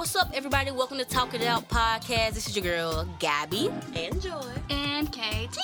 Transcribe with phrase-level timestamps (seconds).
[0.00, 0.70] What's up, everybody?
[0.70, 2.32] Welcome to Talk It Out podcast.
[2.32, 3.70] This is your girl, Gabby.
[3.94, 4.50] And Joy.
[4.70, 5.58] And KT.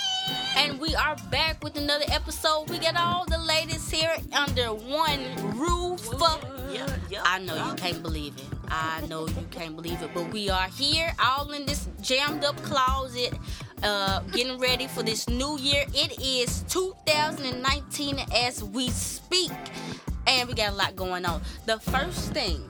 [0.59, 2.68] And we are back with another episode.
[2.68, 5.25] We got all the ladies here under one
[5.57, 6.07] roof.
[6.70, 7.22] Yeah, yeah.
[7.25, 8.45] I know you can't believe it.
[8.68, 10.11] I know you can't believe it.
[10.12, 13.32] But we are here, all in this jammed up closet,
[13.82, 15.87] uh, getting ready for this new year.
[15.95, 19.50] It is 2019 as we speak.
[20.27, 21.41] And we got a lot going on.
[21.64, 22.62] The first thing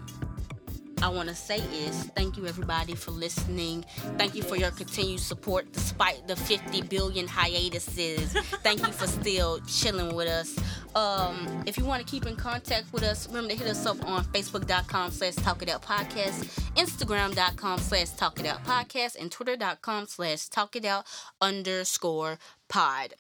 [1.06, 3.84] I want to say is thank you everybody for listening.
[4.18, 8.32] Thank you for your continued support despite the 50 billion hiatuses.
[8.64, 10.58] thank you for still chilling with us.
[10.96, 14.04] Um, if you want to keep in contact with us, remember to hit us up
[14.04, 16.42] on facebook.com slash talk it out podcast,
[16.74, 21.04] instagram.com slash talk it out podcast, and twitter.com slash talk it out
[21.40, 22.36] underscore
[22.68, 23.14] pod.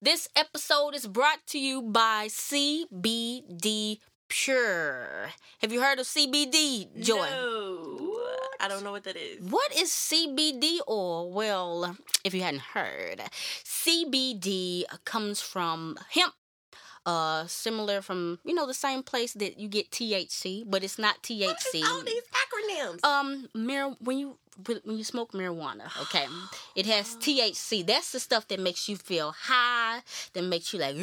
[0.00, 5.30] This episode is brought to you by CBD Pure.
[5.60, 7.28] Have you heard of CBD, Joy?
[7.30, 8.16] No.
[8.60, 9.40] I don't know what that is.
[9.40, 11.30] What is CBD oil?
[11.32, 13.22] Well, if you hadn't heard,
[13.64, 16.34] CBD comes from hemp.
[17.06, 21.22] Uh, similar from you know the same place that you get THC, but it's not
[21.22, 21.82] THC.
[21.82, 23.02] All these acronyms?
[23.02, 24.36] Um, mar- when you
[24.66, 26.26] when you smoke marijuana, okay,
[26.74, 27.86] it has THC.
[27.86, 30.02] That's the stuff that makes you feel high,
[30.34, 30.96] that makes you like.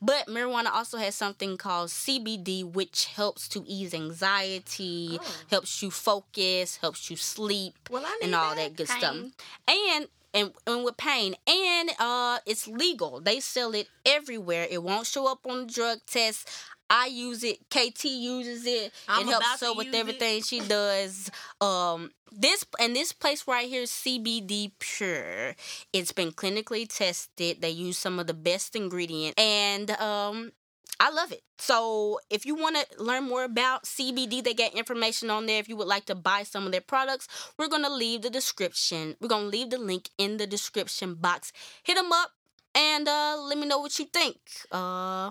[0.00, 5.26] But marijuana also has something called CBD, which helps to ease anxiety, Oh.
[5.50, 8.56] helps you focus, helps you sleep, well, and all that.
[8.70, 9.16] that good stuff.
[9.68, 13.20] And and, and with pain, and uh, it's legal.
[13.20, 14.66] They sell it everywhere.
[14.70, 16.48] It won't show up on the drug test.
[16.92, 17.58] I use it.
[17.70, 18.92] KT uses it.
[19.08, 19.98] I'm it helps her with use it.
[19.98, 21.30] everything she does.
[21.58, 25.54] Um, this and this place right here, CBD Pure.
[25.94, 27.62] It's been clinically tested.
[27.62, 30.52] They use some of the best ingredients, and um,
[31.00, 31.42] I love it.
[31.58, 35.60] So if you want to learn more about CBD, they got information on there.
[35.60, 37.26] If you would like to buy some of their products,
[37.58, 39.16] we're gonna leave the description.
[39.18, 41.52] We're gonna leave the link in the description box.
[41.84, 42.32] Hit them up
[42.74, 44.36] and uh, let me know what you think.
[44.70, 45.30] Uh,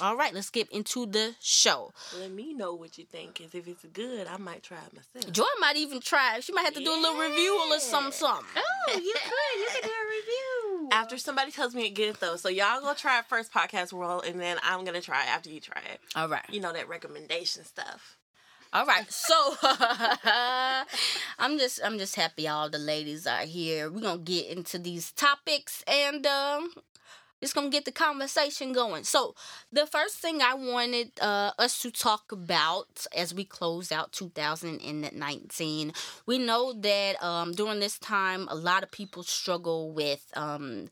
[0.00, 1.92] all right, let's get into the show.
[2.18, 5.32] Let me know what you think, because if it's good, I might try it myself.
[5.32, 6.40] Joy might even try.
[6.40, 8.46] She might have to do a little review or something, something.
[8.56, 9.60] Oh, you could.
[9.60, 10.88] You could do a review.
[10.92, 14.24] After somebody tells me it good though, so y'all go try it first, podcast world,
[14.26, 16.00] and then I'm gonna try it after you try it.
[16.14, 16.44] All right.
[16.50, 18.16] You know that recommendation stuff.
[18.70, 19.34] All right, so
[21.38, 23.90] I'm just I'm just happy all the ladies are here.
[23.90, 26.72] We're gonna get into these topics and um
[27.40, 29.04] just gonna get the conversation going.
[29.04, 29.34] So
[29.72, 35.92] the first thing I wanted uh, us to talk about as we close out 2019,
[36.26, 40.88] we know that um, during this time a lot of people struggle with um,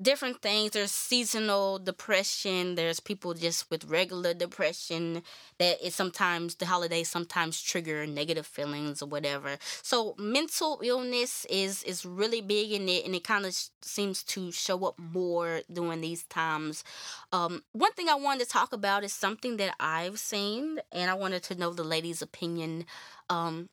[0.00, 0.72] different things.
[0.72, 2.74] There's seasonal depression.
[2.74, 5.22] There's people just with regular depression
[5.58, 9.56] that it sometimes the holidays sometimes trigger negative feelings or whatever.
[9.82, 14.50] So mental illness is is really big in it, and it kind of seems to
[14.50, 16.84] show up more during these times.
[17.32, 21.14] Um, one thing I wanted to talk about is something that I've seen, and I
[21.14, 22.86] wanted to know the lady's opinion.
[23.30, 23.68] Um,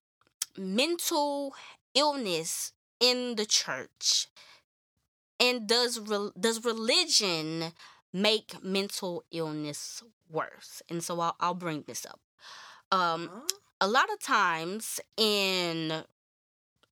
[0.57, 1.55] mental
[1.93, 4.27] illness in the church
[5.41, 7.73] and does re- does religion
[8.13, 10.83] make mental illness worse?
[10.89, 12.21] And so i'll, I'll bring this up.
[12.91, 13.41] Um, Huh?
[13.81, 16.03] a lot of times in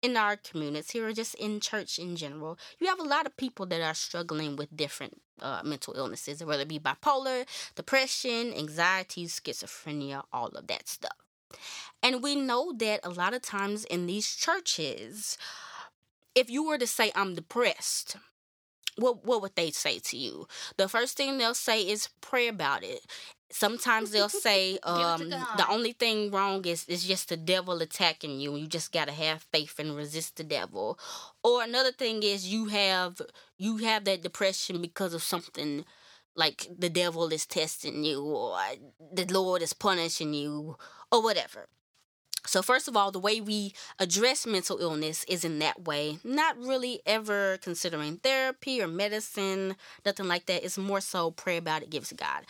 [0.01, 3.65] in our community or just in church in general you have a lot of people
[3.67, 7.45] that are struggling with different uh, mental illnesses whether it be bipolar
[7.75, 11.17] depression anxiety schizophrenia all of that stuff.
[12.03, 15.37] And we know that a lot of times in these churches
[16.35, 18.17] if you were to say i'm depressed
[18.99, 20.47] what what would they say to you?
[20.77, 23.05] The first thing they'll say is pray about it.
[23.51, 28.55] Sometimes they'll say um, the only thing wrong is is just the devil attacking you.
[28.55, 30.99] You just gotta have faith and resist the devil.
[31.43, 33.21] Or another thing is you have
[33.57, 35.85] you have that depression because of something
[36.35, 38.57] like the devil is testing you or
[39.13, 40.77] the Lord is punishing you
[41.11, 41.67] or whatever.
[42.45, 46.57] So, first of all, the way we address mental illness is in that way, not
[46.57, 49.75] really ever considering therapy or medicine,
[50.05, 50.63] nothing like that.
[50.63, 52.45] It's more so pray about it, give to God.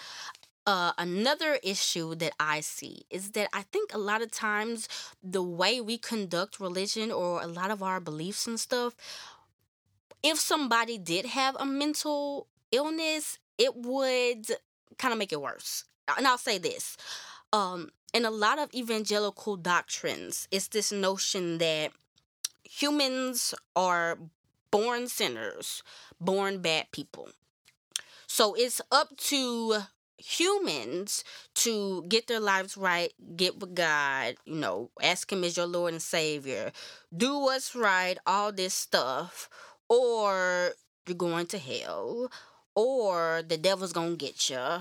[0.67, 4.87] Uh, another issue that I see is that I think a lot of times
[5.23, 8.95] the way we conduct religion or a lot of our beliefs and stuff,
[10.21, 14.45] if somebody did have a mental illness, it would
[14.99, 15.85] kind of make it worse.
[16.17, 16.97] And I'll say this.
[17.51, 21.91] Um, in a lot of evangelical doctrines, it's this notion that
[22.63, 24.17] humans are
[24.71, 25.83] born sinners,
[26.19, 27.29] born bad people.
[28.27, 29.83] So it's up to
[30.17, 31.23] humans
[31.55, 35.93] to get their lives right, get with God, you know, ask Him as your Lord
[35.93, 36.71] and Savior,
[37.15, 39.49] do what's right, all this stuff,
[39.87, 40.71] or
[41.07, 42.31] you're going to hell,
[42.75, 44.79] or the devil's gonna get you.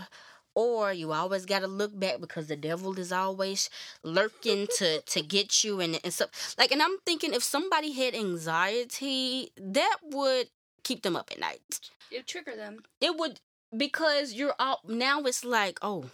[0.58, 3.70] Or you always got to look back because the devil is always
[4.02, 6.56] lurking to to get you and and stuff.
[6.58, 10.48] Like, and I'm thinking if somebody had anxiety, that would
[10.82, 11.78] keep them up at night.
[12.10, 12.82] It trigger them.
[13.00, 13.38] It would
[13.84, 15.22] because you're all now.
[15.30, 16.06] It's like, oh,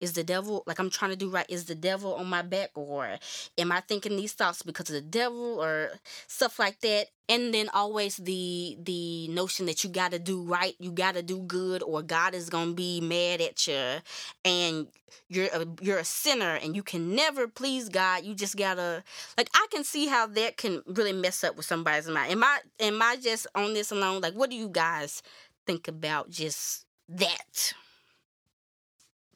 [0.00, 1.46] is the devil like I'm trying to do right?
[1.48, 3.18] Is the devil on my back, or
[3.56, 5.90] am I thinking these thoughts because of the devil, or
[6.26, 7.06] stuff like that?
[7.28, 11.22] And then always the the notion that you got to do right, you got to
[11.22, 13.96] do good, or God is gonna be mad at you,
[14.44, 14.86] and
[15.28, 18.24] you're a, you're a sinner, and you can never please God.
[18.24, 19.02] You just gotta
[19.36, 22.32] like I can see how that can really mess up with somebody's mind.
[22.32, 24.20] Am I am I just on this alone?
[24.20, 25.22] Like, what do you guys
[25.66, 27.74] think about just that?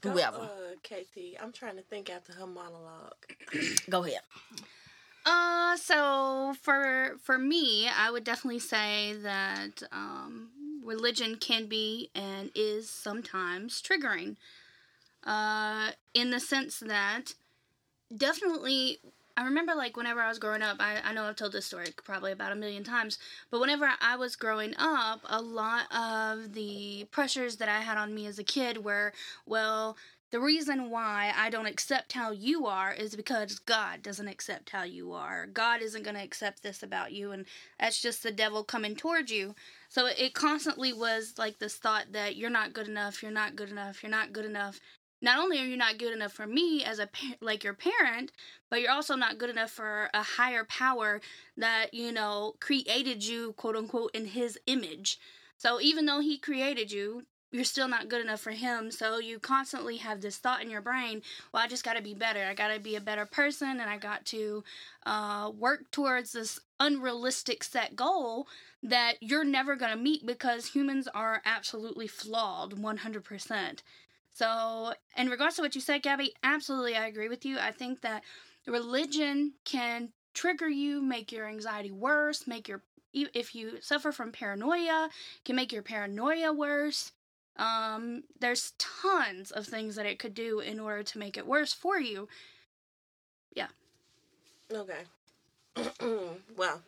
[0.02, 0.38] Go, Whoever.
[0.38, 0.48] uh,
[0.82, 3.14] KT, I'm trying to think after her monologue.
[3.90, 4.20] Go ahead.
[5.24, 10.50] Uh, so for for me, I would definitely say that um,
[10.84, 14.36] religion can be and is sometimes triggering.
[15.24, 17.34] Uh, in the sense that
[18.14, 18.98] definitely,
[19.36, 21.86] I remember like whenever I was growing up, I, I know I've told this story
[22.04, 23.18] probably about a million times,
[23.50, 28.14] but whenever I was growing up, a lot of the pressures that I had on
[28.14, 29.12] me as a kid were,
[29.46, 29.96] well,
[30.32, 34.82] the reason why I don't accept how you are is because God doesn't accept how
[34.82, 35.46] you are.
[35.46, 37.44] God isn't going to accept this about you, and
[37.78, 39.54] that's just the devil coming towards you.
[39.90, 43.70] So it constantly was like this thought that you're not good enough, you're not good
[43.70, 44.80] enough, you're not good enough.
[45.22, 47.08] Not only are you not good enough for me as a
[47.40, 48.32] like your parent,
[48.68, 51.20] but you're also not good enough for a higher power
[51.56, 55.20] that you know created you, quote unquote, in His image.
[55.56, 57.22] So even though He created you,
[57.52, 58.90] you're still not good enough for him.
[58.90, 61.22] So you constantly have this thought in your brain,
[61.52, 62.42] well, I just got to be better.
[62.44, 64.64] I got to be a better person and I got to
[65.04, 68.48] uh, work towards this unrealistic set goal
[68.82, 73.78] that you're never going to meet because humans are absolutely flawed 100%.
[74.32, 77.58] So, in regards to what you said, Gabby, absolutely I agree with you.
[77.58, 78.22] I think that
[78.66, 82.82] religion can trigger you, make your anxiety worse, make your
[83.14, 85.10] if you suffer from paranoia,
[85.44, 87.12] can make your paranoia worse.
[87.56, 91.74] Um, there's tons of things that it could do in order to make it worse
[91.74, 92.28] for you.
[93.54, 93.68] Yeah.
[94.72, 95.02] Okay.
[96.56, 96.82] well.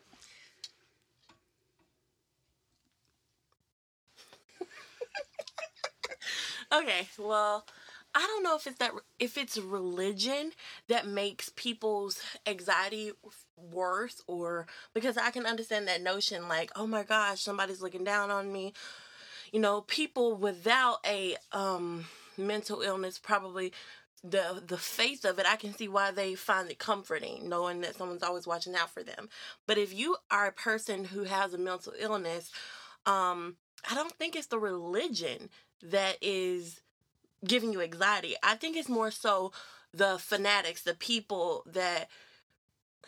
[6.75, 7.65] Okay, well,
[8.15, 10.53] I don't know if it's that if it's religion
[10.89, 13.13] that makes people's anxiety
[13.57, 18.31] worse or because I can understand that notion like, oh my gosh, somebody's looking down
[18.31, 18.73] on me.
[19.53, 22.07] You know, people without a um
[22.37, 23.73] mental illness probably
[24.23, 27.97] the the faith of it, I can see why they find it comforting, knowing that
[27.97, 29.29] someone's always watching out for them.
[29.67, 32.51] But if you are a person who has a mental illness,
[33.07, 33.57] um,
[33.91, 35.51] I don't think it's the religion
[35.83, 36.81] that is
[37.47, 38.35] giving you anxiety.
[38.43, 39.53] I think it's more so
[39.93, 42.09] the fanatics, the people that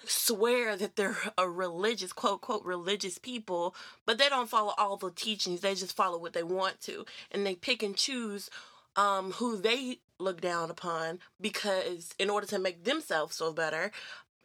[0.05, 3.75] swear that they're a religious quote quote religious people
[4.05, 7.46] but they don't follow all the teachings they just follow what they want to and
[7.46, 8.50] they pick and choose
[8.94, 13.90] um, who they look down upon because in order to make themselves feel better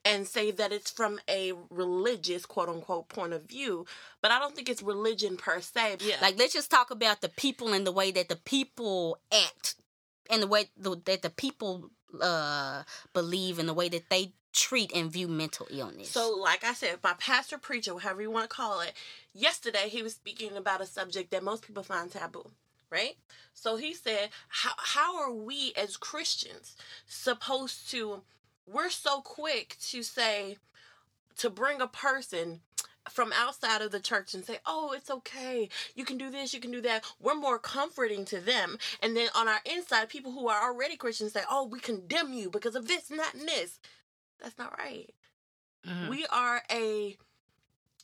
[0.04, 3.86] and say that it's from a religious quote unquote point of view
[4.22, 6.16] but i don't think it's religion per se Yeah.
[6.22, 9.76] Like let's just talk about the people and the way that the people act
[10.30, 11.92] and the way the, that the people
[12.22, 16.10] uh believe and the way that they treat and view mental illness.
[16.10, 18.92] So, like I said, my pastor, preacher, whatever you want to call it,
[19.34, 22.52] yesterday he was speaking about a subject that most people find taboo,
[22.90, 23.16] right?
[23.54, 26.76] So he said, "How how are we as Christians
[27.08, 28.24] supposed to?
[28.66, 30.58] We're so quick to say
[31.38, 32.62] to bring a person."
[33.10, 35.70] From outside of the church and say, Oh, it's okay.
[35.96, 37.04] You can do this, you can do that.
[37.20, 38.78] We're more comforting to them.
[39.02, 42.52] And then on our inside, people who are already Christians say, Oh, we condemn you
[42.52, 43.80] because of this and that and this.
[44.40, 45.12] That's not right.
[45.84, 46.10] Mhm.
[46.10, 47.18] We are a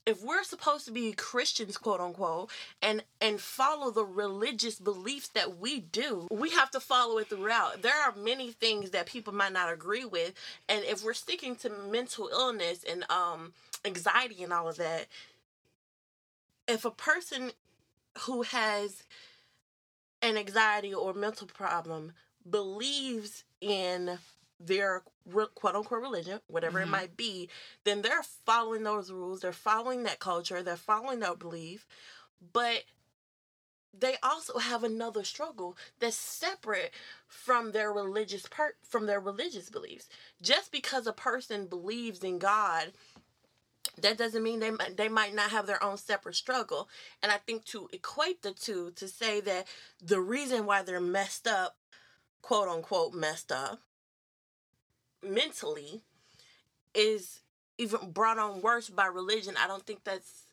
[0.07, 2.49] if we're supposed to be Christians, quote unquote,
[2.81, 7.81] and and follow the religious beliefs that we do, we have to follow it throughout.
[7.81, 10.33] There are many things that people might not agree with,
[10.69, 13.51] and if we're sticking to mental illness and um
[13.83, 15.07] anxiety and all of that,
[16.69, 17.51] if a person
[18.21, 19.03] who has
[20.21, 22.13] an anxiety or mental problem
[22.49, 24.17] believes in
[24.59, 25.03] their
[25.55, 26.83] quote unquote religion, whatever Mhm.
[26.83, 27.49] it might be,
[27.83, 31.87] then they're following those rules, they're following that culture, they're following that belief,
[32.53, 32.85] but
[33.93, 36.93] they also have another struggle that's separate
[37.27, 40.07] from their religious part from their religious beliefs.
[40.41, 42.93] Just because a person believes in God
[43.99, 46.89] that doesn't mean they they might not have their own separate struggle.
[47.23, 49.67] And I think to equate the two to say that
[50.01, 51.77] the reason why they're messed up,
[52.41, 53.79] quote unquote messed up
[55.23, 56.01] mentally
[56.93, 57.41] is
[57.77, 59.55] even brought on worse by religion.
[59.57, 60.43] I don't think that's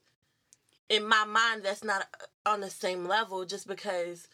[0.89, 2.07] in my mind that's not
[2.45, 4.29] on the same level just because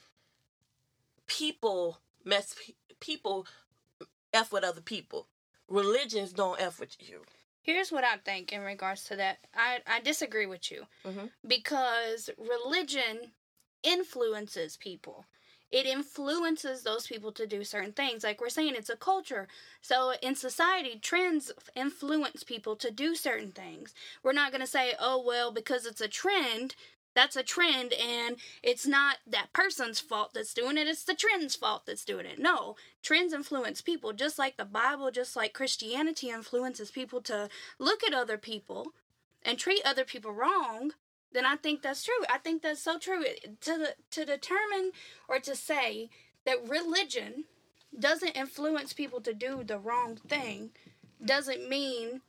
[1.26, 2.54] people mess
[3.00, 3.46] people
[4.32, 5.26] f with other people.
[5.68, 7.22] Religions don't f with you.
[7.62, 9.38] Here's what I think in regards to that.
[9.54, 11.30] I, I disagree with you Mhm.
[11.46, 13.32] because religion
[13.82, 15.26] influences people.
[15.70, 18.24] It influences those people to do certain things.
[18.24, 19.46] Like we're saying, it's a culture.
[19.80, 23.94] So in society, trends influence people to do certain things.
[24.22, 26.74] We're not going to say, oh, well, because it's a trend,
[27.14, 31.56] that's a trend, and it's not that person's fault that's doing it, it's the trend's
[31.56, 32.38] fault that's doing it.
[32.38, 37.48] No, trends influence people, just like the Bible, just like Christianity influences people to
[37.78, 38.92] look at other people
[39.44, 40.92] and treat other people wrong.
[41.32, 42.24] Then I think that's true.
[42.28, 43.24] I think that's so true.
[43.62, 44.92] To to determine
[45.28, 46.10] or to say
[46.44, 47.44] that religion
[47.98, 50.70] doesn't influence people to do the wrong thing
[51.24, 52.20] doesn't mean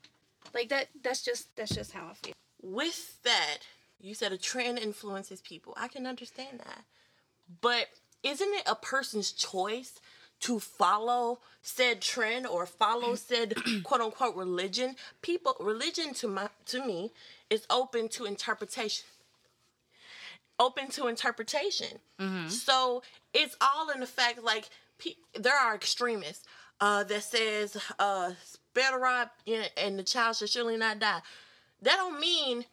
[0.54, 0.90] like that.
[1.04, 2.34] That's just that's just how I feel.
[2.62, 3.60] With that,
[4.00, 5.74] you said a trend influences people.
[5.78, 6.84] I can understand that.
[7.62, 7.88] But
[8.24, 10.00] isn't it a person's choice
[10.42, 14.96] to follow said trend or follow said quote unquote religion?
[15.22, 17.12] People religion to my to me
[17.50, 19.06] is open to interpretation.
[20.60, 22.00] Open to interpretation.
[22.50, 23.02] So
[23.34, 24.70] it's all in the fact like
[25.00, 26.46] pe- there are extremists
[26.80, 28.34] uh, that says uh,
[28.76, 31.22] the rod and- and the child should surely not die.
[31.82, 32.66] That don't mean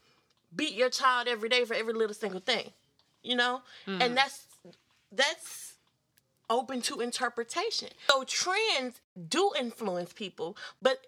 [0.55, 2.73] beat your child every day for every little single thing,
[3.23, 3.63] you know.
[4.03, 4.45] And that's
[5.11, 5.73] that's
[6.51, 7.89] open to interpretation.
[8.11, 11.07] So trends do influence people, but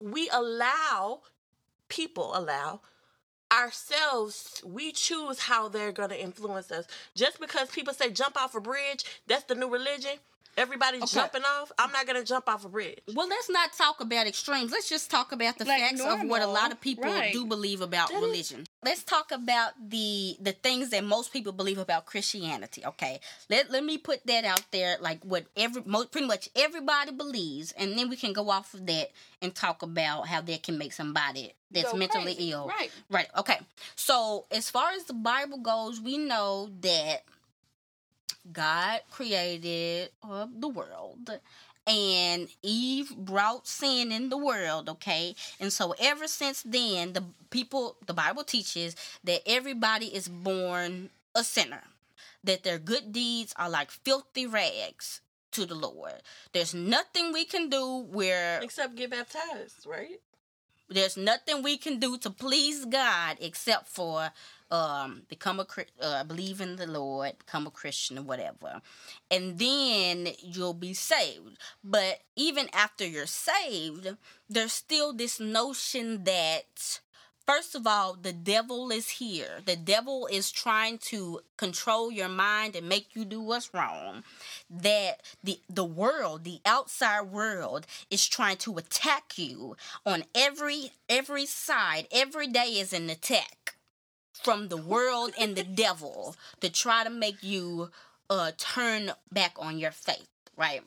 [0.00, 1.20] we allow
[1.88, 2.80] people allow
[3.52, 8.54] ourselves we choose how they're going to influence us just because people say jump off
[8.54, 10.12] a bridge that's the new religion
[10.60, 11.14] everybody's Okay.
[11.14, 14.26] jumping off i'm not going to jump off a bridge Well, let's not talk about
[14.26, 14.70] extremes.
[14.70, 17.32] Let's just talk about the Like facts of what a lot of people right.
[17.32, 18.66] do believe about That is- religion.
[18.84, 22.82] Let's talk about the the things that most people believe about Christianity.
[22.92, 27.12] Okay, let let me put that out there, like what every mo- pretty much everybody
[27.12, 29.10] believes, and then we can go off of that
[29.42, 32.50] and talk about how that can make somebody that's Go mentally crazy.
[32.52, 32.66] ill.
[32.68, 32.90] Right.
[33.10, 33.28] Right.
[33.36, 33.58] Okay.
[33.96, 37.22] So as far as the Bible goes, we know that
[38.52, 41.40] God created uh, the world.
[41.86, 45.34] And Eve brought sin in the world, okay?
[45.58, 48.94] And so ever since then, the people, the Bible teaches
[49.24, 51.82] that everybody is born a sinner,
[52.44, 55.20] that their good deeds are like filthy rags
[55.52, 56.22] to the Lord.
[56.52, 60.20] There's nothing we can do where except get baptized right
[60.90, 64.30] there's nothing we can do to please God except for
[64.70, 65.66] um become a
[66.00, 68.80] uh, believe in the Lord, become a Christian or whatever,
[69.30, 71.58] and then you'll be saved.
[71.82, 74.16] But even after you're saved,
[74.48, 77.00] there's still this notion that
[77.50, 79.58] First of all, the devil is here.
[79.64, 84.22] The devil is trying to control your mind and make you do what's wrong.
[84.70, 91.44] That the the world, the outside world is trying to attack you on every every
[91.44, 92.06] side.
[92.12, 93.59] Every day is an attack
[94.42, 97.90] from the world and the devil to try to make you
[98.28, 100.82] uh turn back on your faith, right?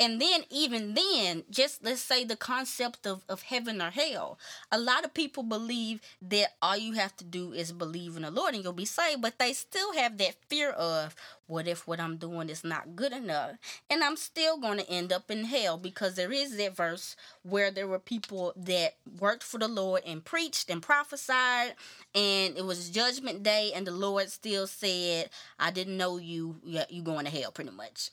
[0.00, 4.38] And then even then, just let's say the concept of, of heaven or hell.
[4.72, 8.30] A lot of people believe that all you have to do is believe in the
[8.32, 11.14] Lord and you'll be saved, but they still have that fear of
[11.46, 13.52] what if what I'm doing is not good enough?
[13.88, 17.70] And I'm still going to end up in hell because there is that verse where
[17.70, 21.74] there were people that worked for the Lord and preached and prophesied,
[22.14, 26.86] and it was judgment day, and the Lord still said, I didn't know you, Yeah,
[26.88, 28.10] you going to hell, pretty much.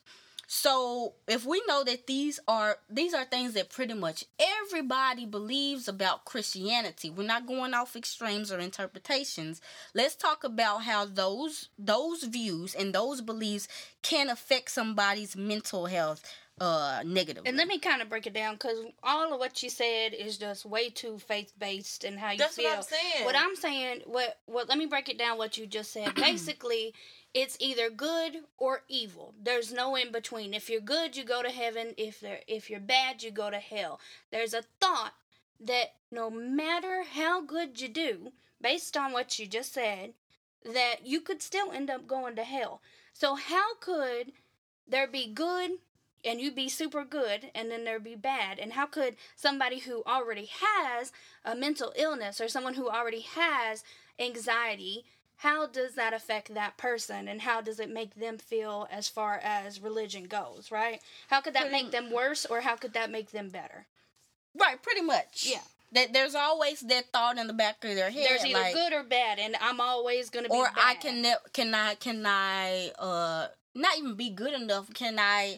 [0.54, 5.88] So if we know that these are these are things that pretty much everybody believes
[5.88, 9.62] about Christianity, we're not going off extremes or interpretations.
[9.94, 13.70] Let's talk about how those those views and those beliefs
[14.02, 16.22] can affect somebody's mental health
[16.60, 17.48] uh negatively.
[17.48, 20.38] And let me kind of break it down because all of what you said is
[20.38, 22.66] just way too faith based and how you That's feel.
[22.66, 23.26] what I'm saying.
[23.26, 24.68] What I'm saying, what what?
[24.68, 25.38] Let me break it down.
[25.38, 26.14] What you just said.
[26.16, 26.94] Basically,
[27.34, 29.34] it's either good or evil.
[29.42, 30.54] There's no in between.
[30.54, 31.94] If you're good, you go to heaven.
[31.98, 34.00] If they're if you're bad, you go to hell.
[34.32, 35.14] There's a thought
[35.60, 40.14] that no matter how good you do, based on what you just said,
[40.66, 42.82] that you could still end up going to hell.
[43.14, 44.34] So how could
[44.88, 45.72] there be good
[46.24, 48.60] and you be super good and then there be bad?
[48.60, 51.12] And how could somebody who already has
[51.46, 53.84] a mental illness or someone who already has
[54.20, 55.06] anxiety
[55.42, 59.40] how does that affect that person and how does it make them feel as far
[59.44, 61.02] as religion goes, right?
[61.30, 63.88] How could that Pretty- make them worse or how could that make them better?
[64.54, 65.48] Right, pretty much.
[65.50, 65.64] Yeah.
[65.94, 68.24] That there's always that thought in the back of their head.
[68.30, 70.78] There's either like, good or bad and I'm always going to be or bad.
[70.78, 74.94] I can ne- can I can I uh not even be good enough?
[74.94, 75.58] Can I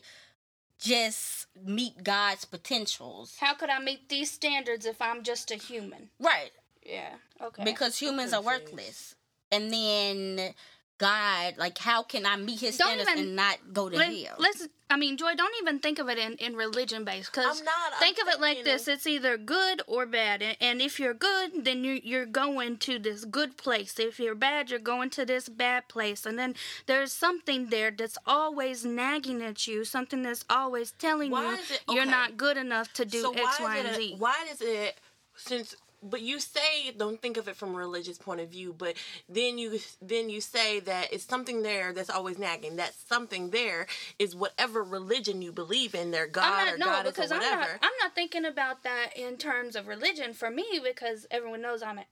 [0.79, 3.35] just meet God's potentials?
[3.39, 6.09] How could I meet these standards if I'm just a human?
[6.19, 6.51] Right,
[6.85, 7.15] Yeah.
[7.41, 7.63] Okay.
[7.65, 9.15] because humans are worthless.
[9.53, 10.53] And then
[10.97, 14.13] God, like, how can I meet His Don't standards even- and not go to Let,
[14.15, 14.45] hell?
[14.45, 17.67] us I mean, Joy, don't even think of it in, in religion based because I'm.
[17.67, 21.15] I'm think of it like this it's either good or bad and, and if you're
[21.15, 25.25] good then you, you're going to this good place if you're bad you're going to
[25.25, 26.53] this bad place and then
[26.85, 31.71] there's something there that's always nagging at you something that's always telling Why you is
[31.71, 34.45] it- you're not good enough to do so x why y is and z Why
[34.47, 34.99] does it
[35.35, 35.75] since?
[36.03, 38.95] But you say don't think of it from a religious point of view, but
[39.29, 42.75] then you then you say that it's something there that's always nagging.
[42.75, 43.87] That something there
[44.19, 47.35] is whatever religion you believe in, their God I'm or not, no, goddess because or
[47.35, 47.61] I'm whatever.
[47.61, 47.79] not.
[47.81, 51.99] I'm not thinking about that in terms of religion for me because everyone knows I'm
[51.99, 52.05] a,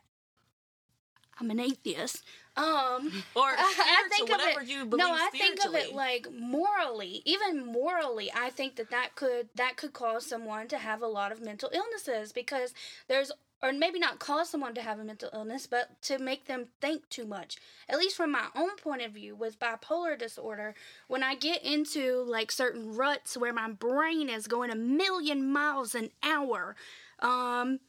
[1.40, 2.24] I'm an atheist.
[2.58, 6.28] Um, or I- think of whatever it- you believe no, I think of it like
[6.32, 8.32] morally, even morally.
[8.36, 11.70] I think that that could that could cause someone to have a lot of mental
[11.74, 12.74] illnesses because
[13.08, 13.32] there's
[13.64, 17.08] or maybe not cause someone to have a mental illness, but to make them think
[17.10, 17.58] too much.
[17.88, 20.74] At least from my own point of view, with bipolar disorder,
[21.08, 25.94] when I get into like certain ruts where my brain is going a million miles
[25.94, 26.76] an hour,
[27.20, 27.80] um,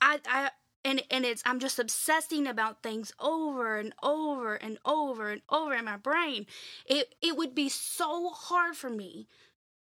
[0.00, 0.50] I, I
[0.84, 5.74] and and it's I'm just obsessing about things over and over and over and over
[5.74, 6.46] in my brain.
[6.86, 9.26] It it would be so hard for me,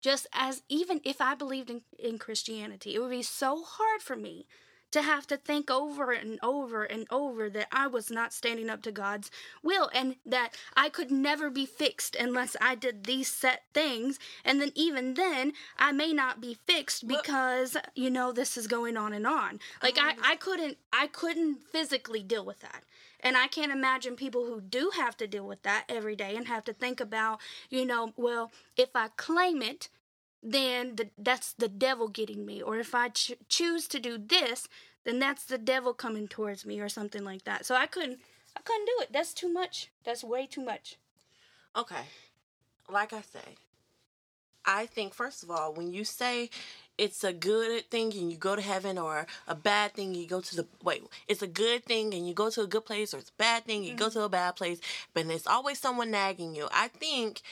[0.00, 4.16] just as even if I believed in, in Christianity, it would be so hard for
[4.16, 4.46] me
[4.96, 8.80] to have to think over and over and over that I was not standing up
[8.82, 9.30] to God's
[9.62, 14.18] will and that I could never be fixed unless I did these set things.
[14.42, 18.96] And then, even then, I may not be fixed because, you know, this is going
[18.96, 19.60] on and on.
[19.82, 20.16] Like, I, um.
[20.22, 22.82] I couldn't, I couldn't physically deal with that.
[23.20, 26.46] And I can't imagine people who do have to deal with that every day and
[26.48, 29.90] have to think about, you know, well, if I claim it,
[30.46, 32.62] then the, that's the devil getting me.
[32.62, 34.68] Or if I ch- choose to do this,
[35.04, 37.66] then that's the devil coming towards me or something like that.
[37.66, 38.20] So I couldn't,
[38.56, 39.12] I couldn't do it.
[39.12, 39.90] That's too much.
[40.04, 40.96] That's way too much.
[41.76, 42.04] Okay.
[42.88, 43.56] Like I say,
[44.64, 46.50] I think first of all, when you say
[46.96, 50.40] it's a good thing and you go to heaven or a bad thing you go
[50.40, 53.18] to the wait, it's a good thing and you go to a good place or
[53.18, 54.20] it's a bad thing you go mm-hmm.
[54.20, 54.80] to a bad place,
[55.12, 56.68] but there's always someone nagging you.
[56.72, 57.42] I think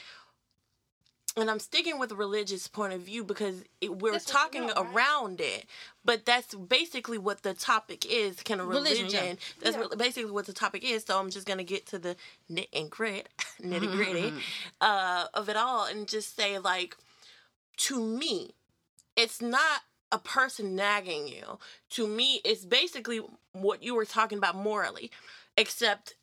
[1.37, 4.67] and I'm sticking with a religious point of view because it, we're This is talking
[4.67, 4.93] real, right?
[4.93, 5.65] around it,
[6.03, 8.37] but that's basically what the topic is.
[8.43, 9.37] Can a Religion, religion?
[9.61, 9.71] yeah.
[9.71, 9.95] That's Yeah.
[9.97, 11.03] basically what the topic is.
[11.03, 12.15] So I'm just gonna get to the
[12.47, 13.29] nit and grit,
[13.61, 14.33] nitty gritty
[14.81, 16.95] uh, of it all, and just say like,
[17.77, 18.51] to me,
[19.15, 21.59] it's not a person nagging you.
[21.91, 23.21] To me, it's basically
[23.51, 25.11] what you were talking about morally,
[25.57, 26.15] except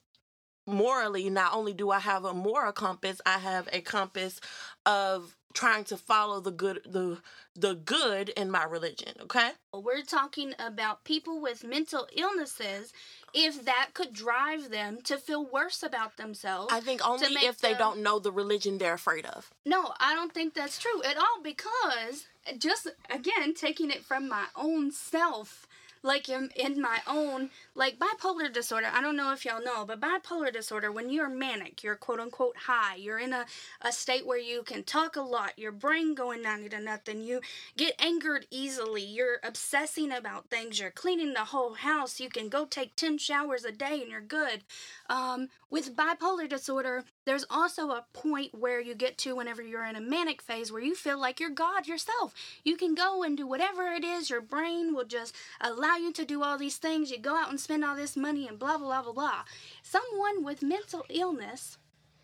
[0.67, 4.41] morally not only do i have a moral compass i have a compass
[4.87, 7.19] of trying to follow the good the
[7.55, 12.93] the good in my religion okay We're talking about people with mental illnesses,
[13.35, 16.73] if that could drive them to feel worse about themselves.
[16.73, 20.15] i think only if they them- don't know the religion they're afraid of No, I
[20.15, 25.67] don't think that's true at all because just again taking it from my own self,
[26.03, 28.89] like in, in my own like bipolar disorder.
[28.93, 32.57] I don't know if y'all know, but bipolar disorder when you're manic, you're quote unquote
[32.57, 33.47] high, you're in a,
[33.81, 37.41] a state where you can talk a lot, your brain going 90 to nothing, you
[37.77, 42.65] get angered easily, you're obsessing about things, you're cleaning the whole house, you can go
[42.65, 44.65] take 10 showers a day and you're good.
[45.09, 49.97] Um, with bipolar disorder, there's also a point where you get to whenever you're in
[49.97, 52.35] a manic phase where you feel like you're God yourself.
[52.65, 56.25] You can go and do whatever it is, your brain will just allow you to
[56.25, 57.11] do all these things.
[57.11, 59.43] You go out and spend all this money and blah, blah, blah, blah, blah.
[59.83, 61.79] Someone with mental illness,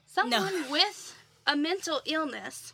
[0.07, 1.15] someone with
[1.47, 2.73] a mental illness,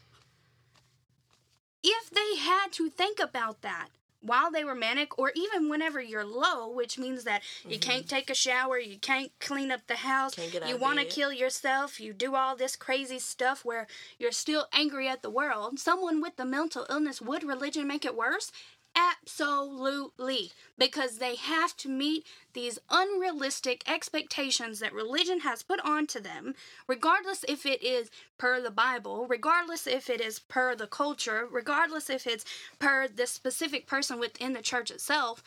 [1.83, 3.89] if they had to think about that
[4.25, 8.31] while they were manic or even whenever you're low which means that you can't take
[8.31, 10.41] a shower you can't clean up the house Mm-hmm.
[10.43, 13.87] Can't get out you want to kill yourself you do all this crazy stuff where
[14.19, 15.79] you're still angry at the world.
[15.79, 18.51] Someone with the mental illness would religion make it worse
[18.97, 20.53] Absolutely.
[20.79, 26.55] Because they have to meet these unrealistic expectations that religion has put onto them,
[26.87, 32.09] regardless if it is per the Bible, regardless if it is per the culture, regardless
[32.09, 32.45] if it's
[32.79, 35.43] per the specific person within the church itself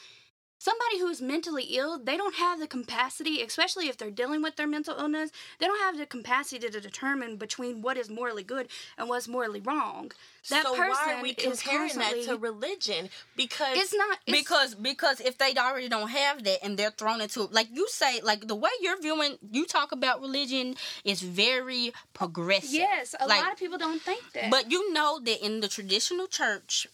[0.59, 4.67] somebody who's mentally ill, they don't have the capacity, especially if they're dealing with their
[4.67, 8.67] mental illness, they don't have the capacity to determine between what is morally good
[8.97, 10.11] and what's morally wrong.
[10.49, 13.09] That so person why are we comparing that to religion?
[13.35, 17.19] Because It's not it's, because because if they already don't have that and they're thrown
[17.19, 21.91] into like you say like the way you're viewing you talk about religion is very
[22.13, 24.49] progressive yes, a like, lot of people don't think that.
[24.49, 26.87] but you know that in the traditional church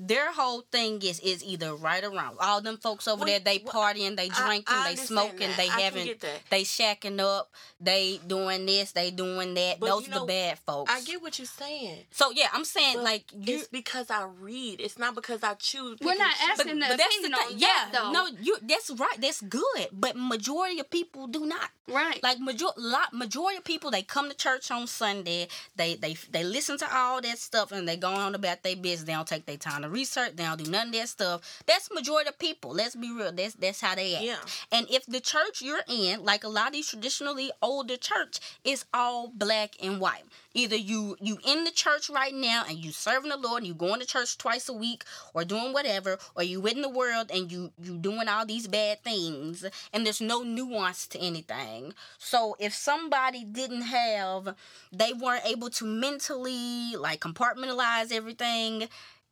[0.00, 2.36] their whole thing is is either right or wrong.
[2.40, 5.56] All them folks over Well, there, they partying, they drinking, I they smoking, that.
[5.56, 6.14] they I having,
[6.50, 9.80] they shacking up, they doing this, they doing that.
[9.80, 10.92] But Those you are the bad folks.
[10.92, 11.98] I get what you're saying.
[12.12, 13.56] So yeah, I'm saying But like you.
[13.58, 14.80] it's because I read.
[14.80, 15.98] It's not because I choose.
[16.00, 16.50] We're pick not and choose.
[16.60, 18.12] asking the opinion on yeah, that, though.
[18.12, 19.88] no, you that's right, that's good.
[19.92, 21.70] But majority of people do not.
[21.88, 22.22] right.
[22.22, 25.48] Like major, lot, majority of people, they come to church on Sunday.
[25.74, 29.04] They they they listen to all that stuff and they go on about their business.
[29.06, 30.36] They don't take their time to research.
[30.36, 31.62] They don't do none of that stuff.
[31.66, 32.72] That's majority of people.
[32.72, 33.32] Let's be real.
[33.32, 34.24] That's that's how they act.
[34.24, 34.36] Yeah.
[34.72, 38.84] And if the church you're in, like a lot of these traditionally older church, is
[38.92, 40.24] all black and white.
[40.54, 43.74] Either you you in the church right now and you serving the Lord and you
[43.74, 47.52] going to church twice a week or doing whatever, or you in the world and
[47.52, 51.94] you you doing all these bad things and there's no nuance to anything.
[52.18, 54.54] So if somebody didn't have
[54.92, 58.88] they weren't able to mentally like compartmentalize everything,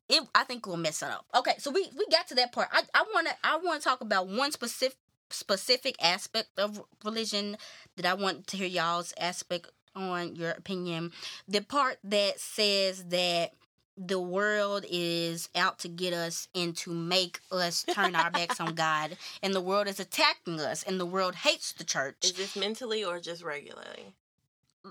[0.08, 1.26] it I think we'll mess it up.
[1.36, 2.68] Okay, so we we got to that part.
[2.72, 4.98] I I want to I want to talk about one specific
[5.30, 7.56] specific aspect of religion
[7.96, 11.12] that I want to hear y'all's aspect on your opinion.
[11.48, 13.52] The part that says that
[13.96, 18.74] the world is out to get us and to make us turn our backs on
[18.74, 22.16] God, and the world is attacking us, and the world hates the church.
[22.22, 24.14] Is this mentally or just regularly?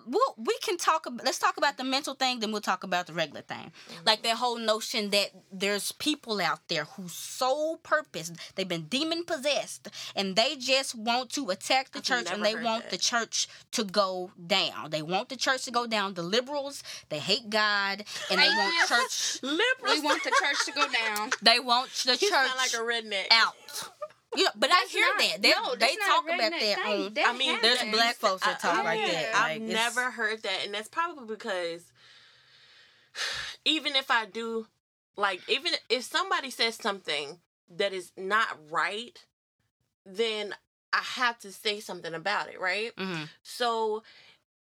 [0.08, 1.06] Well, we can talk.
[1.06, 3.72] About, let's talk about the mental thing, then we'll talk about the regular thing.
[3.72, 4.06] Mm-hmm.
[4.06, 9.24] Like that whole notion that there's people out there whose sole purpose they've been demon
[9.26, 12.92] possessed, and they just want to attack the I've church, and they want that.
[12.92, 14.90] the church to go down.
[14.90, 16.14] They want the church to go down.
[16.16, 19.40] The liberals, they hate God, and they want church.
[19.44, 20.04] we Liberals.
[20.04, 21.30] want the church to go down.
[21.42, 23.26] They want the You church like a redneck.
[23.32, 23.54] out.
[24.38, 25.42] You know, but I hear Not- that.
[25.42, 27.14] They, no, they talk about redneck that on.
[27.14, 27.92] They I mean, have There's that.
[27.92, 29.12] black folks that talk like yeah.
[29.12, 29.36] that.
[29.36, 31.84] I've never heard that, and that's probably because
[33.66, 34.68] even if I do,
[35.16, 37.40] like, even if somebody says something
[37.78, 39.18] that is not right,
[40.06, 40.54] then
[40.94, 42.96] I have to say something about it, right?
[42.96, 43.30] Mhm.
[43.44, 44.04] So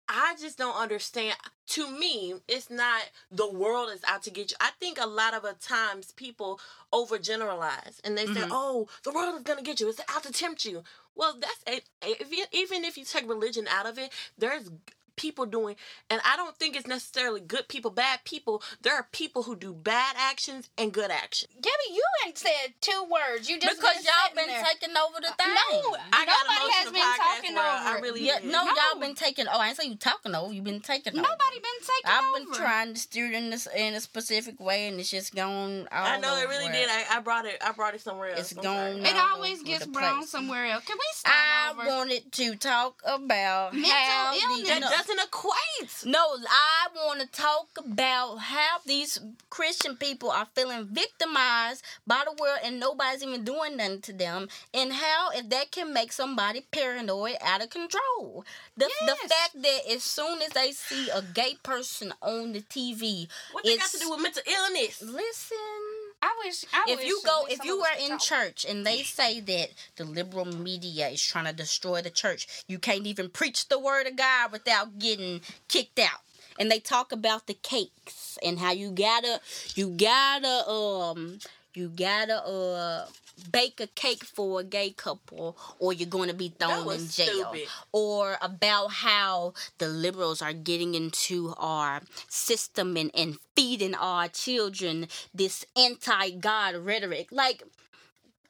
[0.08, 1.36] I just don't understand.
[1.68, 4.56] To me, it's not the world is out to get you.
[4.60, 6.60] I think a lot of times people
[6.92, 8.48] overgeneralize and they say, Mhm.
[8.50, 9.88] "Oh, the world is gonna get you.
[9.88, 11.84] It's out to tempt you." Well, that's it.
[12.02, 14.68] If you, even if you take religion out of it, there's
[15.16, 15.76] people doing,
[16.10, 18.62] and I don't think it's necessarily good people, bad people.
[18.82, 21.52] There are people who do bad actions and good actions.
[21.60, 23.48] Gabby, you ain't said two words.
[23.48, 24.64] You just because been y'all been there.
[24.64, 25.54] taking over the uh, thing.
[25.54, 27.60] No, I got nobody has been talking over.
[27.60, 28.72] I really Yeah, no, No.
[28.72, 29.46] y'all been taking.
[29.48, 30.52] Oh, I ain't say you talking over.
[30.52, 31.22] You've been taking over.
[31.22, 32.18] Nobody been taking over.
[32.18, 32.44] I've over.
[32.44, 35.88] been trying to steer it in this in a specific way, and it's just gone.
[35.92, 36.88] All I know it really did.
[36.90, 37.58] I, I brought it.
[37.64, 38.52] I brought it somewhere else.
[38.52, 39.04] It's I'm gone.
[39.06, 40.30] It always gets brown place.
[40.30, 40.84] somewhere else.
[40.84, 41.86] Can we start I over?
[41.88, 45.03] wanted to talk about Mental how illness.
[45.06, 46.12] These, That no, doesn't equate.
[46.12, 49.18] no, I want to talk about how these
[49.50, 54.48] Christian people are feeling victimized by the world, and nobody's even doing nothing to them,
[54.72, 58.44] and how if that can make somebody paranoid, out of control.
[58.76, 63.28] The the fact that as soon as they see a gay person on the TV,
[63.52, 65.02] What they got to do with mental illness?
[65.02, 65.83] listen.
[66.24, 66.64] I wish.
[66.72, 68.20] I if wish you go if you are in talk.
[68.20, 72.78] church and they say that the liberal media is trying to destroy the church you
[72.78, 76.20] can't even preach the word of god without getting kicked out
[76.58, 79.38] and they talk about the cakes and how you gotta
[79.74, 81.38] you gotta um
[81.74, 83.06] you gotta uh
[83.50, 87.26] bake a cake for a gay couple or you're going to be thrown in jail.
[87.26, 87.68] stupid.
[87.92, 95.06] or about how the liberals are getting into our system and, and feeding our children
[95.34, 97.28] this anti-god rhetoric.
[97.30, 97.62] Like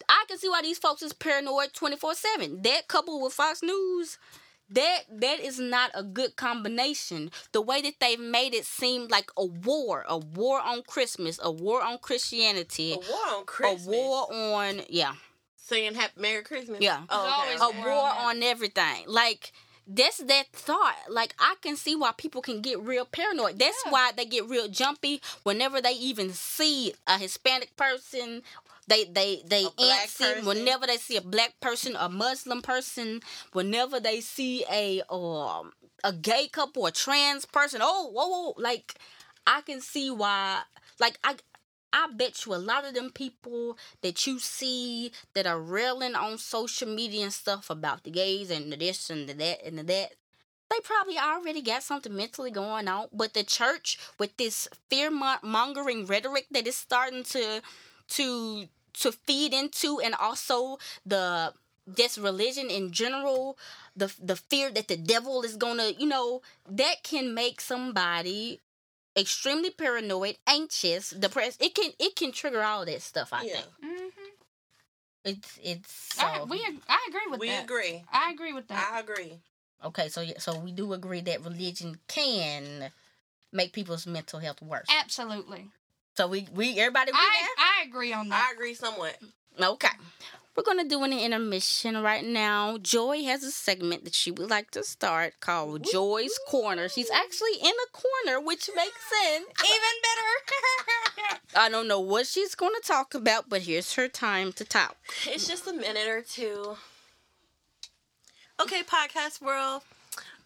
[0.09, 4.19] i can see why these folks is paranoid 24-7 that couple with fox news
[4.71, 9.31] that that is not a good combination the way that they've made it seem like
[9.37, 13.87] a war a war on christmas a war on christianity A war on Christmas.
[13.87, 15.15] a war on yeah
[15.57, 16.83] Saying Happy Merry Christmas.
[16.83, 17.05] Yeah.
[17.09, 17.57] Oh, okay.
[17.59, 19.05] a war war on on everything.
[19.07, 19.51] Like
[19.87, 20.97] that's that thought.
[21.09, 23.59] Like I can see why people can get real paranoid.
[23.59, 23.91] That's Yeah.
[23.93, 28.43] why they get real jumpy whenever they even see a Hispanic person.
[28.87, 33.21] They they they antsy whenever they see a black person, a Muslim person,
[33.53, 37.81] whenever they see a um a gay couple, a trans person.
[37.83, 38.95] Oh, whoa, whoa, like
[39.47, 40.63] I can see why.
[41.01, 41.37] Like I.
[41.97, 46.39] I bet you a lot of them people that you see that are railing on
[46.39, 49.85] social media and stuff about the gays and the this and the that and the
[49.85, 50.13] that,
[50.71, 53.09] they probably already got something mentally going on.
[53.13, 57.63] But the church, with this fear mongering rhetoric that is starting to
[58.09, 61.53] to to feed into, and also the
[61.87, 63.59] this religion in general,
[63.97, 68.61] the the fear that the devil is gonna, you know, that can make somebody
[69.17, 71.63] extremely paranoid, anxious, depressed.
[71.63, 73.33] It can it can trigger all that stuff.
[73.33, 73.55] I Yeah.
[73.57, 74.09] think hmm
[75.25, 77.41] it's it's so I, we, I agree with that.
[77.41, 77.65] We that.
[77.65, 78.05] agree.
[78.13, 78.91] I agree with that.
[78.93, 79.41] I agree.
[79.85, 80.09] okay.
[80.09, 82.91] So yeah, so we do agree that religion can
[83.53, 84.89] make people's mental health worse.
[84.91, 85.69] Absolutely.
[86.17, 88.49] So we we everybody agree I, I agree on that.
[88.49, 89.19] I agree somewhat.
[89.61, 89.89] Okay.
[90.57, 92.79] We're gonna do an intermission right now.
[92.79, 96.89] Joy has a segment that she would like to start called Joy's Corner.
[96.89, 99.47] She's actually in a corner, which makes sense.
[99.65, 101.41] Even better.
[101.57, 104.97] I don't know what she's gonna talk about, but here's her time to talk.
[105.27, 106.77] It's just a minute or two.
[108.63, 109.83] Okay, podcast world.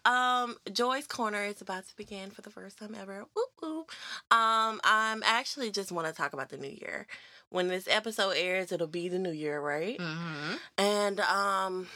[0.05, 3.25] Um, Joy's Corner is about to begin for the first time ever.
[3.33, 3.91] Whoop whoop.
[4.31, 7.07] Um, I'm actually just want to talk about the new year.
[7.49, 9.97] When this episode airs, it'll be the new year, right?
[9.97, 10.53] Mm-hmm.
[10.77, 11.87] And um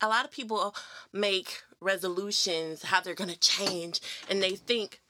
[0.00, 0.74] a lot of people
[1.12, 5.00] make resolutions how they're going to change and they think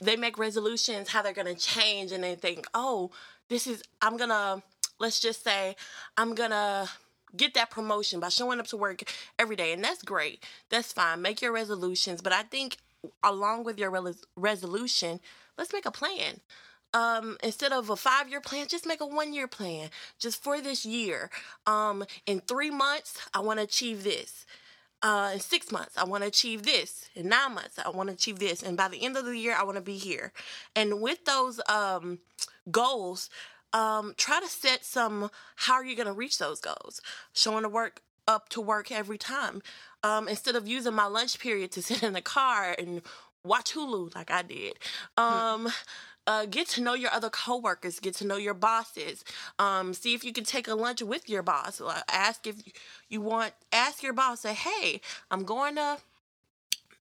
[0.00, 3.10] they make resolutions how they're going to change and they think, "Oh,
[3.48, 4.62] this is I'm going to
[4.98, 5.76] let's just say
[6.16, 6.88] I'm going to
[7.36, 9.02] get that promotion by showing up to work
[9.38, 10.44] every day." And that's great.
[10.70, 11.22] That's fine.
[11.22, 12.78] Make your resolutions, but I think
[13.22, 15.20] along with your rel- resolution,
[15.58, 16.40] let's make a plan
[16.94, 20.60] um instead of a five year plan just make a one year plan just for
[20.60, 21.30] this year
[21.66, 24.46] um in three months i want to achieve this
[25.02, 28.14] uh in six months i want to achieve this in nine months i want to
[28.14, 30.32] achieve this and by the end of the year i want to be here
[30.76, 32.18] and with those um
[32.70, 33.30] goals
[33.76, 37.00] um try to set some how are you going to reach those goals
[37.32, 39.62] showing to work up to work every time
[40.02, 43.02] um instead of using my lunch period to sit in the car and
[43.44, 44.74] watch hulu like i did
[45.16, 45.68] um
[46.26, 49.24] uh, get to know your other coworkers, get to know your bosses.
[49.60, 51.80] Um, see if you can take a lunch with your boss.
[52.08, 52.56] Ask if
[53.08, 53.52] you want.
[53.72, 54.40] Ask your boss.
[54.40, 55.98] Say, hey, I'm going to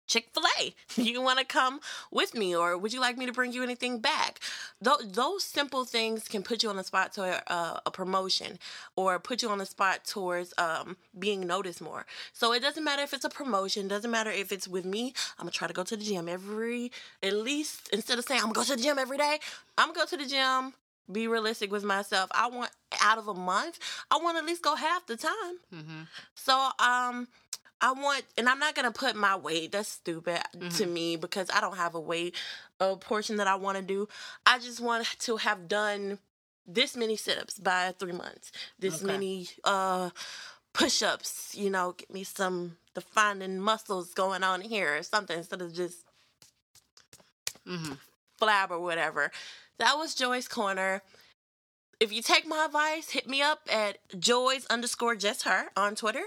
[0.10, 0.74] Chick Fil A.
[1.10, 1.80] You want to come
[2.12, 4.40] with me, or would you like me to bring you anything back?
[4.84, 8.60] Th- those simple things can put you on the spot to a, a, a promotion,
[8.96, 12.06] or put you on the spot towards um, being noticed more.
[12.34, 13.88] So it doesn't matter if it's a promotion.
[13.88, 15.14] Doesn't matter if it's with me.
[15.38, 16.92] I'm gonna try to go to the gym every,
[17.24, 19.40] at least instead of saying I'm gonna go to the gym every day,
[19.78, 20.74] I'm gonna go to the gym.
[21.12, 22.30] Be realistic with myself.
[22.36, 23.80] I want out of a month,
[24.12, 25.56] I want to at least go half the time.
[25.74, 26.02] Mm-hmm.
[26.36, 27.28] So um
[27.82, 30.92] I want and I'm not gonna put my weight, that's stupid to Mhm.
[30.94, 32.36] me because I don't have a weight
[32.80, 34.08] a portion that I wanna do.
[34.46, 36.20] I just want to have done
[36.66, 38.52] this many sit-ups by three months.
[38.78, 39.06] This Okay.
[39.06, 40.10] many uh
[40.74, 45.74] push-ups, you know, get me some defining muscles going on here or something instead of
[45.74, 46.06] just
[47.68, 47.94] Mm-hmm.
[48.42, 49.32] flab or whatever.
[49.78, 51.02] That was Joy's Corner.
[52.00, 56.24] If you take my advice, hit me up at Joy's underscore just her on Twitter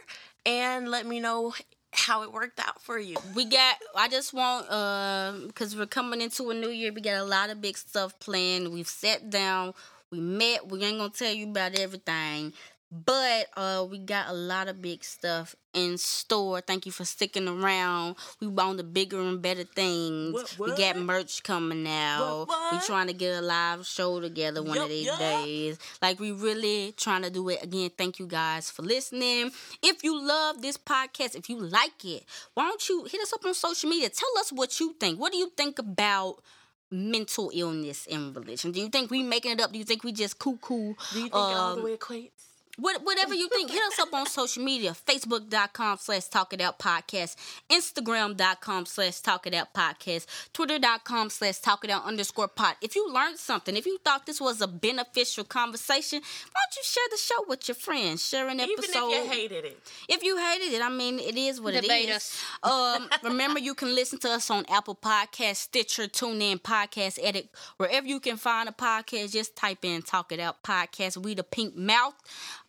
[0.47, 1.55] and let me know
[1.93, 3.17] how it worked out for you.
[3.35, 3.77] We got.
[3.95, 6.93] I just want, um, because we're coming into a new year.
[6.93, 8.73] We got a lot of big stuff planned.
[8.73, 9.75] We've sat down.
[10.11, 10.69] We met.
[10.69, 12.53] We ain't gonna tell you about everything,
[12.95, 16.61] but uh, we got a lot of big stuff in store.
[16.61, 18.17] Thank you for sticking around.
[18.39, 20.35] We want the bigger and better things.
[20.35, 22.45] What, We got merch coming out.
[22.49, 22.85] What, We what?
[22.87, 25.19] trying to get a live show together one Yup, of these yup.
[25.19, 25.79] days.
[26.03, 27.91] Like we really trying to do it again.
[27.97, 29.51] Thank you guys for listening.
[29.83, 33.43] If you love this podcast, if you like it, why don't you hit us up
[33.47, 34.11] on social media?
[34.11, 35.19] Tell us what you think.
[35.19, 36.43] What do you think about
[36.91, 38.71] mental illness in religion?
[38.73, 39.73] Do you think we making it up?
[39.73, 40.93] Do you think we just cuckoo?
[41.13, 42.31] Do you think it all the Um, way equates?
[42.79, 44.93] What, whatever you think, hit us up on social media.
[44.93, 47.37] Facebook.com slash Talk It Out Podcast.
[47.71, 50.27] Instagram.com slash Talk It Out Podcast.
[50.55, 52.77] Twitter.com slash Talk It Out underscore pod.
[52.81, 56.83] If you learned something, if you thought this was a beneficial conversation, why don't you
[56.83, 58.27] share the show with your friends?
[58.27, 59.11] Share an Even episode.
[59.11, 59.79] if you hated it.
[60.09, 62.43] If you hated it, I mean, it is what Debate it is.
[62.63, 68.07] Um, remember, you can listen to us on Apple Podcast, Stitcher, TuneIn, Podcast Addict, wherever
[68.07, 69.33] you can find a podcast.
[69.33, 71.17] Just type in "Talk It Out" podcast.
[71.17, 72.15] We the Pink Mouth.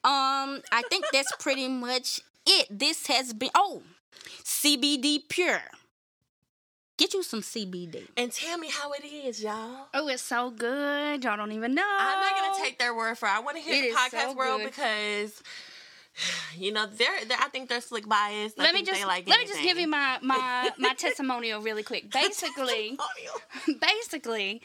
[0.05, 2.67] Um, I think that's pretty much it.
[2.69, 3.49] This has been.
[3.55, 3.83] Oh,
[4.43, 5.61] CBD Pure.
[6.97, 8.03] Get you some CBD.
[8.15, 9.87] And tell me how it is, y'all.
[9.93, 11.23] Oh, it's so good.
[11.23, 11.83] Y'all don't even know.
[11.85, 13.31] I'm not gonna take their word for it.
[13.31, 14.69] I want to hear It the podcast so world good.
[14.69, 15.41] because
[16.55, 18.59] you know they're, they're I think they're slick biased.
[18.59, 21.61] I let me just they like let me just give you my my my testimonial
[21.61, 22.09] really quick.
[22.13, 22.97] Basically,
[23.81, 24.61] basically,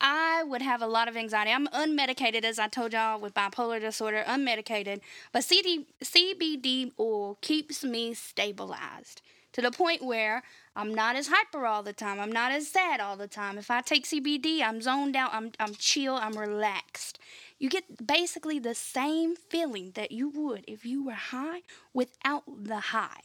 [0.00, 1.50] I would have a lot of anxiety.
[1.50, 5.00] I'm unmedicated, as I told y'all, with bipolar disorder, unmedicated.
[5.32, 9.20] But CD, CBD oil keeps me stabilized
[9.52, 10.42] to the point where
[10.74, 12.20] I'm not as hyper all the time.
[12.20, 13.58] I'm not as sad all the time.
[13.58, 15.30] If I take CBD, I'm zoned out.
[15.34, 16.14] I'm I'm chill.
[16.14, 17.18] I'm relaxed.
[17.58, 21.60] You get basically the same feeling that you would if you were high
[21.92, 23.20] without the high.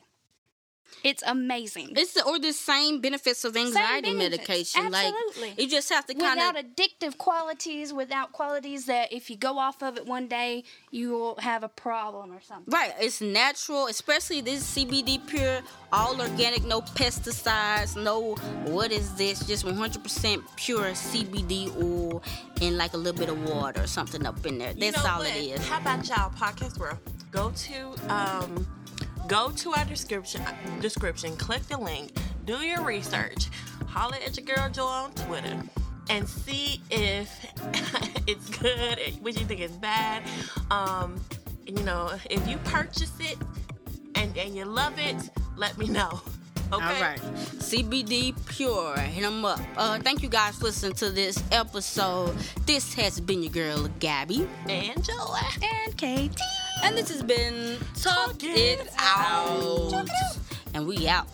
[1.03, 1.93] It's amazing.
[1.95, 4.47] It's the, or the same benefits of anxiety benefits.
[4.47, 4.85] medication.
[4.93, 5.49] Absolutely.
[5.49, 9.37] Like you just have to kind of without addictive qualities, without qualities that if you
[9.37, 12.71] go off of it one day, you will have a problem or something.
[12.73, 19.45] Right, it's natural, especially this CBD pure, all organic, no pesticides, no what is this?
[19.45, 22.23] Just 100% pure CBD oil
[22.61, 24.71] and like a little bit of water or something up in there.
[24.71, 25.29] You That's know all what?
[25.35, 25.67] it is.
[25.67, 26.97] How about y'all podcast world?
[27.31, 28.65] Go to um
[29.27, 30.41] go to our description
[30.81, 32.11] description, click the link,
[32.45, 33.47] do your research,
[33.87, 35.61] holler at your girl Joy on Twitter.
[36.07, 37.29] And see if
[38.27, 40.21] it's good, what you think is bad.
[40.69, 41.19] Um,
[41.65, 43.37] you know, if you purchase it
[44.13, 45.15] and, and you love it,
[45.57, 46.21] let me know.
[46.73, 46.83] Okay.
[46.83, 47.19] All right,
[47.59, 49.59] CBD pure, hit them up.
[49.77, 52.35] Uh, thank you guys for listening to this episode.
[52.65, 55.37] This has been your girl Gabby, And Joy.
[55.61, 56.41] And KT.
[56.83, 59.93] And this has been Talk, Talk It It Out.
[59.93, 60.37] Out.
[60.73, 61.27] and we out.